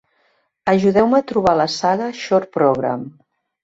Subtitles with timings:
[0.73, 3.09] Ajudeu-me a trobar la saga Short Program.